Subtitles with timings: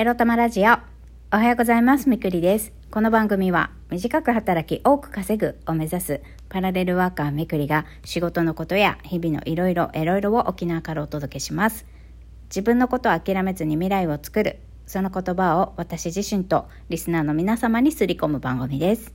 [0.00, 0.74] エロ玉ラジオ。
[1.32, 2.08] おはようございます。
[2.08, 2.72] みくりです。
[2.88, 11.84] この番組は短く働き多く稼ぐを目指すパラレルワーカーみくりが仕事のことや日々のいろいろいろいろを沖縄からお届けします。
[12.44, 14.60] 自分のことを諦めずに未来を作る。
[14.86, 19.12] その言葉を私自身とリスナーの皆様にすり込む番組です。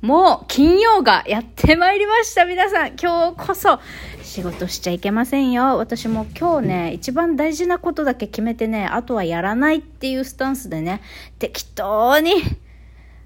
[0.00, 2.44] もう金曜がやってまいりました。
[2.44, 3.80] 皆さん今日こそ
[4.22, 5.76] 仕事しちゃいけませんよ。
[5.76, 11.02] 私も今日ね一番大事なことだけ決めてねあとはやらないっていうスタンスでね
[11.40, 12.34] 適当に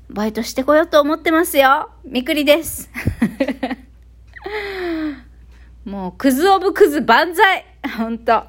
[0.09, 1.91] バイトしてこようと思ってますよ。
[2.05, 2.89] みくりです。
[5.85, 7.67] もうクズオブクズ万歳。
[7.99, 8.45] ほんと。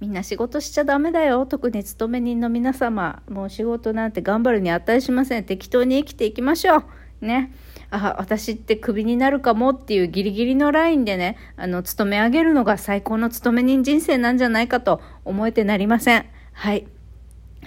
[0.00, 1.44] みんな仕事しちゃダメだよ。
[1.44, 5.44] 特に勤め人の皆様もう仕事なんて頑張るに値しません。
[5.44, 6.84] 適当に生きていきましょう
[7.24, 7.52] ね。
[7.90, 16.26] あ私ってクビになるかもっていうギリギリのラインでねあの勤め上げるのが最高の勤め人人生なんじゃないかと思えてなりません。
[16.52, 16.86] はい。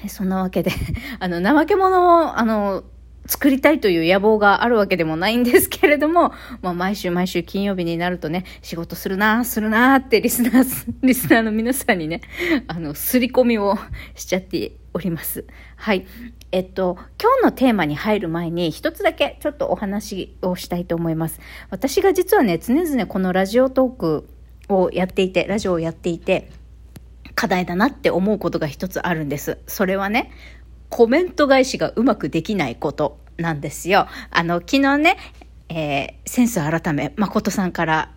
[0.08, 0.72] そんなわけで。
[1.20, 2.84] あの怠け者をあの
[3.28, 6.34] 作りたいという野望があるわけでもないんですけれども、
[6.64, 12.22] まあ、毎週毎週金曜日になるとね、仕事するなするなってリスナー、 リスナーの皆さんにね、
[12.68, 13.78] あの、すり込みを
[14.16, 15.46] しちゃっております。
[15.76, 16.06] はい。
[16.54, 21.42] えっと、今日のテーマに入る前に一つだけちょっとお話をしたいと思います。
[21.70, 24.30] 私が実はね、常々このラジオトーク
[24.70, 26.50] をやっていて、ラジオをやっていて、
[27.36, 29.60] 課題だなって思うことが一つあるんです。
[29.68, 30.32] それはね、
[30.90, 34.08] コメント返しがうまくできないことなんですよ。
[34.32, 35.18] あの、昨日ね、
[35.70, 38.12] えー、センス改め、誠さんから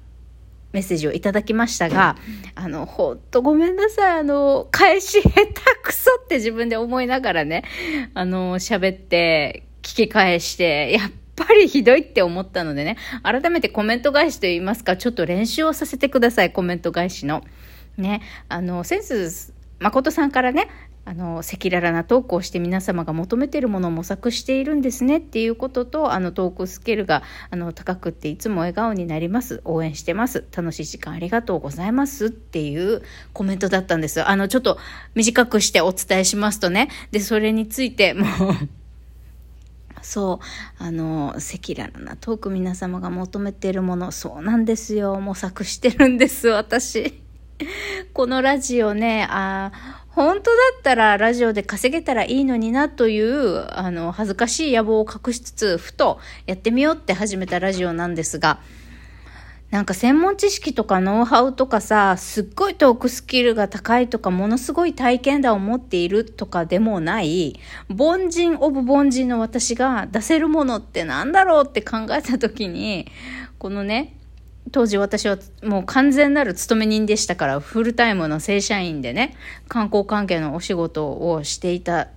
[0.73, 2.17] メッセージをいただきましたが、
[2.55, 4.19] あの、ほんとごめんなさい。
[4.21, 7.65] あの、返し下手くそって自分で思いながらね、
[8.15, 17.43] あの、喋って、聞き返して、やっぱりひどいって思ったのでね、改めてコメント返しと言いますか、ちょっと練習をさせてください、コメント返しの。
[17.97, 20.69] ね、あの、センス、誠さんからね、
[21.05, 33.03] あの赤裸々なトークをして皆様が求めているものを模索しているんですねっていうこととあのトークスキルがあの高くっていつも笑顔になります応援してます楽しい時間ありがとうございますっていう
[33.33, 34.79] コメントだったんですあのちょっと
[35.15, 38.29] 短くしてお伝えしますとねでそれについてもう
[40.03, 40.83] そう。
[40.83, 45.21] あの、赤裸々なトーク皆様が求めているもの、そうなんですよ。
[45.21, 47.21] 模索してるんです、私。
[48.15, 49.73] このラジオね、あ
[50.13, 58.61] 本当だったらラジオで稼げたらいいのになという、あの、恥ずかしい野望を隠しつつ、ふとやってみようって始めたラジオなんですが、
[59.71, 67.61] なんか専門知識とかノウハウとかさ、すっごいトークスキルが高いとか、ものすごい体験談を持っているとかでもない、
[67.97, 73.07] 凡人オブ凡人の私が出せるものってなんだろうって考えた時に、
[73.59, 74.17] このね、
[74.73, 79.37] 当時私はもう完全なる勤め人でしたからフルタイムの正社員でね
[79.69, 82.09] 観光関係のお仕事をしていた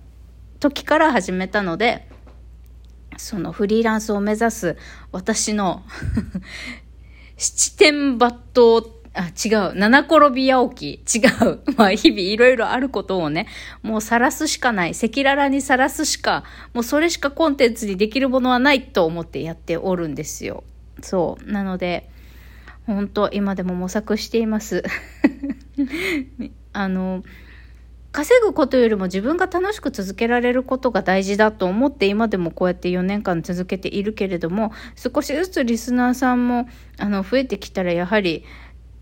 [0.60, 2.08] 時から始めたので
[3.16, 4.76] そのフリーランスを目指す
[5.10, 5.82] 私の
[7.36, 9.74] 七点抜刀あ、違う。
[9.76, 11.18] 七転び八起き。
[11.18, 11.60] 違う。
[11.78, 13.46] まあ、日々いろいろあることをね、
[13.82, 14.90] もう晒すしかない。
[14.90, 20.64] 赤裸々に晒すしか、もうそれしかコンテンツにできるものはないと思ってやっておるんですよ。
[21.00, 21.50] そう。
[21.50, 22.10] なので、
[22.86, 24.84] 本当今でも模索しています。
[26.72, 27.22] あの
[28.12, 38.44] 稼ぐことよりも自分が楽しく続けられることが大事だと思って今でもこうやって4年間続けているけれども少しずつリスナーさんもあの増えてきたらやはり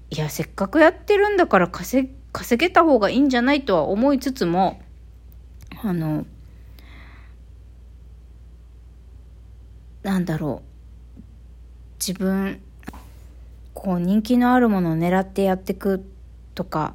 [0.08, 4.80] いやせっかくやってるんだから稼稼げた方がいいんじゃないとは思いつつも
[5.82, 6.24] あの
[10.02, 10.72] なんだろう。
[12.00, 12.60] 自分
[13.82, 16.08] こう人気のあるものを狙ってやっていく
[16.54, 16.94] とか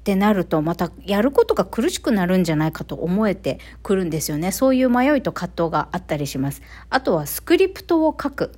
[0.00, 4.50] ってなるとまたやることが苦しくなるんじゃないかと思えてくるんですよね。
[4.50, 6.60] そういう迷いと葛藤があったりします。
[6.90, 8.52] あとはスクリプトを書く。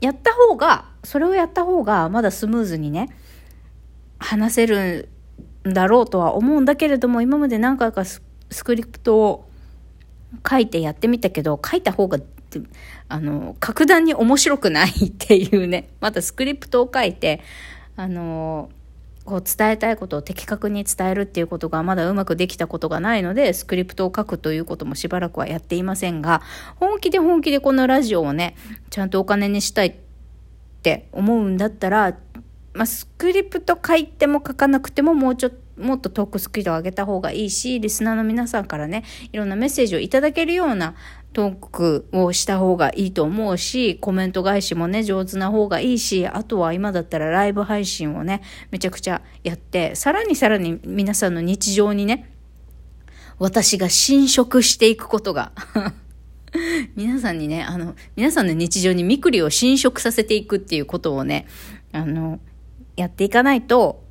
[0.00, 3.10] やった方がそれをやった方がまだスムーズにね
[4.18, 5.10] 話せる
[5.68, 8.22] んだろうとは思うんだけれども今まで何回かス
[8.64, 9.50] クリプトを
[10.48, 12.18] 書いてやってみたけど書いた方が
[13.08, 15.88] あの格段に面白くないっていうね。
[16.00, 17.40] またスクリプトを書いて
[17.96, 18.70] あの
[19.24, 26.40] こう伝えたいことを的確に伝えるっていうことがまだうまくできたことがないのでスクリプトを書くということもしばらくはやっていませんが
[26.76, 28.56] 本気で本気でこのラジオをね
[28.88, 29.94] ちゃんとお金にしたいっ
[30.82, 32.16] て思うんだったら、
[32.72, 40.94] まあ、スクリプト書いても書かなくてももうちょっともっとトークスキルを上げた方がいいし、リスナーの皆さんからね、いろんなメッセージをいただけるような
[41.32, 52.32] トークをした方がいいと思うし、コメント返しもね、上手な方がいいし、あとは今だったらライブ配信をね、めちゃくちゃやって、さらにさらに皆さんの日常にね、
[53.38, 55.52] 私が侵食していくことが
[56.96, 61.46] 皆さんにね、あの、皆さんの日常にみくりを侵食させていくっていうことをね、
[61.92, 62.40] あの、
[62.96, 64.04] やっていかないと、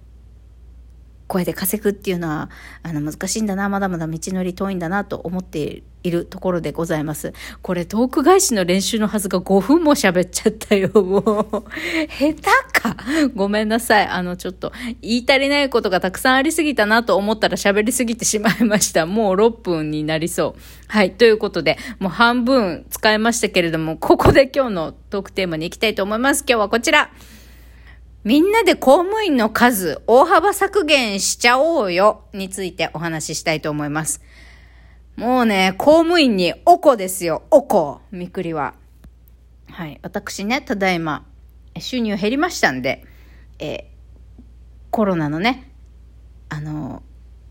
[1.30, 2.50] 声で稼ぐっていうのは、
[2.82, 7.34] あの、難しいんだな、まだまだ道のり遠いんだなと思っているところでございます。
[7.62, 11.64] これ、トーク返しの練習のはずが5分も喋っちゃったよ、もう。
[12.10, 12.42] 下手
[12.82, 12.98] か。
[13.36, 14.08] ごめんなさい。
[14.08, 14.74] あの、ちょっと、
[15.04, 19.06] 言い足りないことがたくさんありすぎたなと思ったら喋りすぎてしまいました。
[19.06, 20.62] もう6分になりそう。
[20.88, 21.12] はい。
[21.12, 26.44] ということで、もう半分使いましたけれども、ここで今日のトークテーマに行きたいと思います。
[26.48, 27.12] 今日はこちら。
[28.24, 34.22] みんなで公務員の数大幅削減しちゃおうよについてお話ししたいと思います。
[35.16, 37.44] もうね、公務員におこですよ。
[37.50, 38.02] おこ。
[38.12, 38.74] みくりは。
[39.70, 40.00] はい。
[40.02, 41.26] 私ね、ただいま、
[41.78, 43.06] 収入減りましたんで、
[43.60, 43.90] え
[44.92, 45.72] コロナのね、
[46.50, 47.04] あの、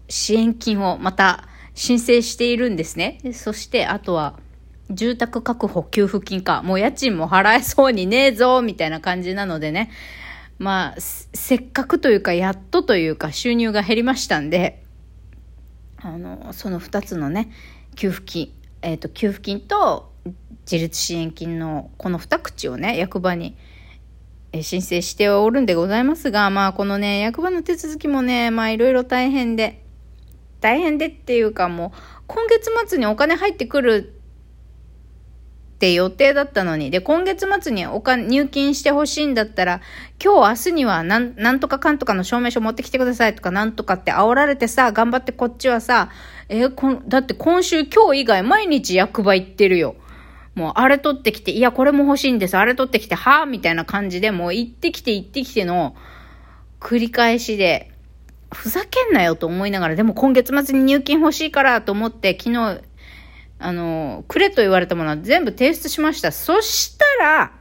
[0.09, 3.21] 支援金をまた申請しているんですね。
[3.33, 4.39] そして、あとは、
[4.91, 6.63] 住宅確保給付金か。
[6.63, 9.91] もう家賃も払えそうにねえぞ、みたいな感じなのでね。
[10.59, 14.83] まあ、せっかくというか、やっとというか、収入が減りましたんで、
[15.97, 17.51] あの、その2つのね、
[17.95, 18.53] 給付金、
[18.83, 20.13] えっ、ー、と、給付金と
[20.71, 23.57] 自立支援金のこの2口をね、役場に、
[24.63, 29.85] 申請しておるんでございますが、まあ、このね、役場の手続きもね、まあ、いろいろ大変で、
[30.61, 34.18] 大変でっていうかもう、今月末にお金入ってくる
[35.79, 39.81] って予定だったのに、で、今月末にお金、入金してほしいんだったら、
[40.23, 46.11] 今日明日にはなん、なんとかかんとかの証明書持ってきてくださいとか、なんとかって煽られてさ、頑張ってこっちはさ、
[46.49, 49.95] えー、こだって今週今日以外毎日役場行ってるよ。
[50.57, 52.57] もう、あれ取ってきて、いや、これも欲しいんです。
[52.57, 55.95] あれ取ってきて、はぁみたいな感じで、もう行ってきて行ってきての
[56.81, 57.93] 繰り返しで、
[58.53, 62.81] ふざけんなよと思いながら、でも今月末に入金欲しいからと思って、昨日
[63.59, 66.33] あの、くれと言われたものは全部提出しました。
[66.33, 67.53] そしたら、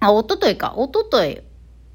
[0.00, 1.40] あ、おとといか、おととい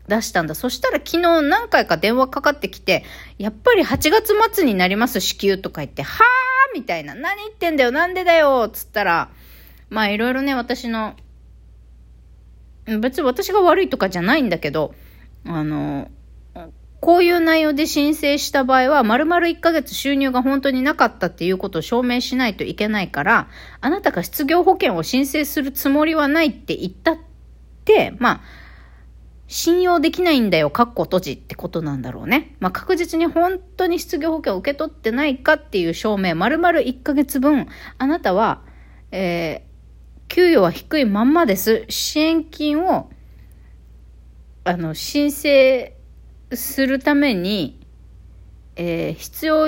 [0.08, 0.56] 出したんだ。
[0.56, 3.04] そしたら昨日何回か電話かかってきて、
[3.38, 7.14] やっぱり8月末になります支給とか言って、はぁみたいな。
[7.16, 9.30] 何言ってんだよなんでだよつったら、
[9.90, 11.16] まあいろいろね、私の、
[13.00, 14.94] 別に私が悪いとかじゃないんだけど、
[15.46, 16.10] あの、
[17.04, 23.50] こういう内容で申請した場合は、丸々1ヶ月収入が本当になかったっていうことを証明しないといけないから、
[23.82, 27.18] あなたが失業保険を申請するつもりはないって言ったっ
[27.84, 28.42] て、まあ、
[29.50, 32.56] 信用できないんだよ、カッコ閉じってことなんだろうね。
[32.62, 37.68] まあ、確実に本当に失業保険を受け取ってないかっていう証明、丸々1ヶ月分、
[37.98, 38.62] あなたは、
[39.12, 41.84] えー、給与は低いまんまです。
[41.90, 43.10] 支援金を、
[44.64, 45.93] あの、申請
[46.56, 47.80] するために、
[48.76, 49.68] えー、必要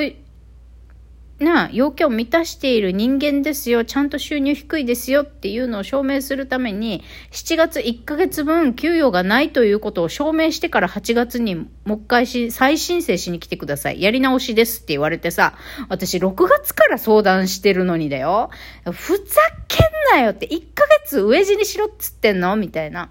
[1.39, 14.01] な要件を満たしている人間ですよ、ちゃんと収入低いですよっていうのを証明するために、7月1ヶ月分給与がないということを証明してから8月にもう一回し、再申請しに来てください。
[14.01, 15.55] やり直しですって言われてさ、
[15.89, 18.49] 私6月から相談してるのにだよ。
[18.89, 23.09] ふざけんなよって、1ヶ月飢え死にしろっつってんのみたいな。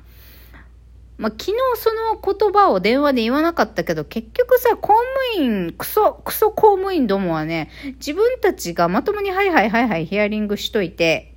[1.17, 4.95] まあ、昨日その言葉を電話で言わなかったけど、結局さ、公
[5.37, 11.35] 務員、クソ、クソ公務員どもはね、自分たちがまともにはいはいはいはいヒアリングしといて、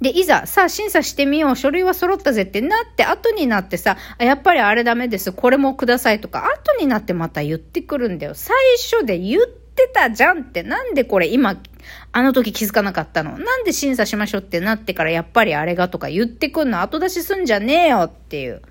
[0.00, 8.34] で、いざ、さあ審査してみよう、書類は揃ったぜってなって、後になってさ、やっぱりあれダメです、これもくださいとか、後になってまた言ってくるんだよ。
[8.34, 11.56] 最初で言ってってたじゃんって、なんでこれ今、
[12.12, 13.38] あの時気づかなかったの？
[13.38, 16.80] なんで審査しましょうってなってからやっぱりあれがとか言ってくんの？
[16.80, 18.62] 後出しすんじゃねえよっていう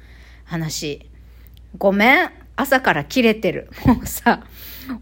[0.45, 1.09] 話。
[1.77, 2.31] ごめん。
[2.55, 3.69] 朝から切れてる。
[3.85, 4.43] もうさ、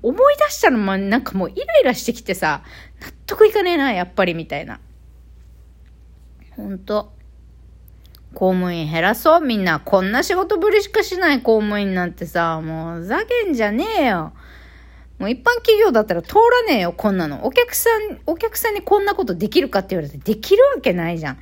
[0.01, 2.63] 思い出したのもなんかもうイライラしてきてさ、
[3.01, 4.79] 納得いかねえな、やっぱりみたいな。
[6.51, 7.13] ほんと。
[8.33, 9.79] 公務員減らそうみんな。
[9.79, 14.33] こんな仕事ぶりしかしない公務員なんてさ、もうざけんじゃねえよ。
[15.19, 16.35] もう一般企業だったら通
[16.67, 17.45] らねえよ、こんなの。
[17.45, 21.37] お客さん、お客さんにこんなことできるかって言われてできるわけないじゃん。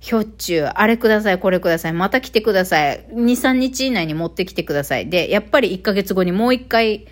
[0.00, 3.06] ひょっちゅう、あれください、これください、また来てください。
[3.12, 5.08] 2、3日以内に持ってきてください。
[5.08, 7.06] で、やっぱり1ヶ月後にもう一回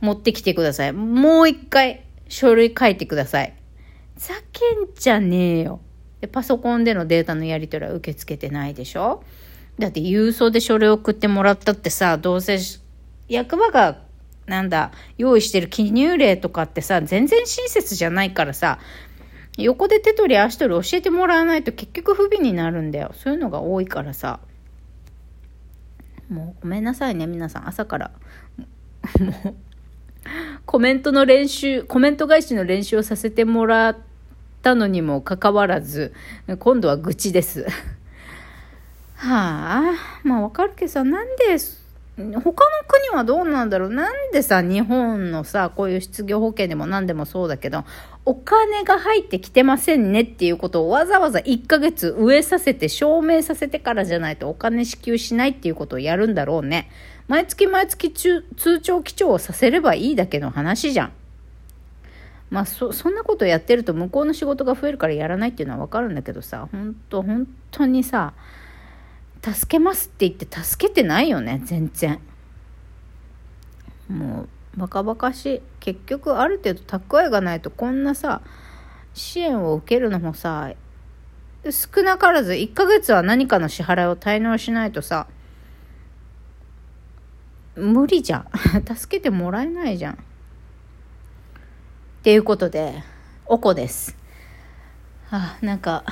[0.00, 0.92] 持ってきてください。
[0.92, 3.54] もう一回書類書いてください。
[4.16, 5.80] ざけんじゃねえよ。
[6.20, 9.22] で、パソコンでのデータのやり取りは受け付けてないでしょ
[9.78, 12.58] だって郵送で書類送ってもらったってさ、どうせ
[13.28, 14.03] 役場が
[14.46, 18.78] なんだ、用意してる記入例とかってさ、全然親切じゃないからさ、
[19.56, 23.12] 横で手取り足取り教えてもらわないと結局不備になるんだよ。
[23.14, 24.40] そういうのが多いからさ。
[26.28, 27.68] もうごめんなさいね、皆さん。
[27.68, 28.10] 朝から。
[29.20, 29.54] もう、
[30.66, 33.96] コメントの練習、コメント返しの練習をさせてもらっ
[34.62, 36.12] たのにもかかわらず、
[36.58, 37.66] 今度は愚痴です。
[39.14, 41.58] はあ、まあわかるけどさ、なんで、
[42.16, 42.54] 他の国
[43.12, 47.84] はどうなんだろうなんでさ、日本のさ、こういう失業保険でも何でもそうだけど、
[48.24, 56.88] お金が入ってきてませんねっていうことをわざわざ1ヶ月植えさせて証明させてからじゃないとお金支給しないっていうことをやるんだろうね。
[57.26, 58.44] 毎月毎月通
[58.80, 61.12] 帳記帳をさせればいいだけの話じゃん。
[62.50, 68.34] まあそ、そんなことやってると向こうの仕事が増えるからやらないっていうのはわかるんだけどさ、本当本当にさ、
[69.52, 72.18] 助けますって言って助けてないよね全然。
[74.08, 74.46] も
[74.76, 75.62] うバカバカしい。
[75.80, 78.40] 結局ある程度蓄えがないとこんなさ
[79.12, 80.72] 支援を受けるのもさ
[81.70, 85.26] 少なからず1ヶ月は何かの支払いを滞納しないとさ
[87.76, 88.46] 無理じゃん。
[88.96, 90.14] 助けてもらえないじゃん。
[90.14, 90.16] っ
[92.22, 93.02] ていうことで
[93.44, 94.16] おこです。
[95.30, 96.04] あなんか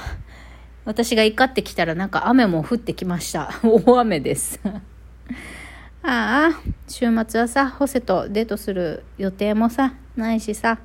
[0.85, 3.51] 私が怒ってきたらなんか雨も降ってきました。
[3.63, 4.59] 大雨です。
[6.03, 10.81] ああ、週末はさ、ホセとデートする予定もさ、ないしさ、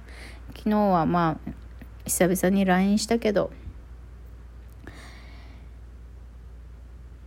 [0.56, 1.52] 昨日はまあ、
[2.06, 3.52] 久々に LINE したけど、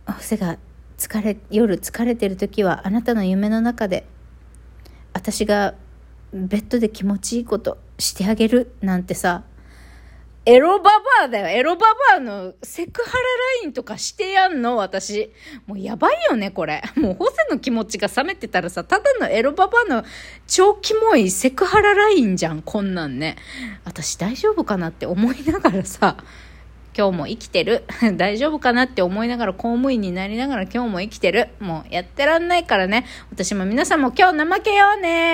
[0.07, 0.57] ホセが
[0.97, 4.07] 疲れ、夜疲れてる時はあなたの夢の中で、
[5.11, 5.73] 私が
[6.33, 9.43] ベッドで気持ちいいことしてあげるなんてさ、
[10.43, 11.47] エロババアだよ。
[11.47, 13.13] エロババアのセクハラ
[13.61, 14.75] ラインとかしてやんの？
[14.77, 15.31] 私。
[15.67, 16.81] もうやばいよね、これ。
[16.97, 20.03] もうホセの気持ちが冷めてたらさ、ただのエロババアの
[20.47, 23.35] 超キモいセクハララインじゃん、こんなんね。
[23.85, 26.17] 私大丈夫かなって思いながらさ、
[26.97, 27.83] 今日も生きてる。
[28.17, 31.49] 大丈夫かなって思いながら公務員になりながら今日も生きてる。
[31.59, 33.05] もうやってらんないからね。
[33.31, 35.29] 私も皆さんも今日怠けようね。